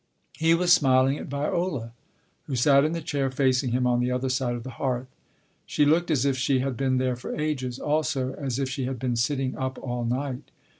He 0.35 0.55
was 0.55 0.73
smiling 0.73 1.19
at 1.19 1.27
Viola, 1.27 1.91
who 2.47 2.55
sat 2.55 2.83
in 2.85 2.93
the 2.93 3.03
chair 3.03 3.29
facing 3.29 3.69
him 3.69 3.85
on 3.85 3.99
the 3.99 4.09
other 4.09 4.29
side 4.29 4.55
of 4.55 4.63
the 4.63 4.71
hearth. 4.81 5.05
She 5.67 5.85
looked 5.85 6.09
as 6.09 6.25
if 6.25 6.35
she 6.39 6.57
had 6.57 6.75
been 6.75 6.97
there 6.97 7.15
for 7.15 7.39
ages. 7.39 7.77
Also, 7.77 8.33
as 8.33 8.57
if 8.57 8.67
she 8.67 8.85
had 8.85 8.97
been 8.97 9.15
sitting 9.15 9.55
up 9.55 9.77
all 9.79 10.03
night. 10.03 10.49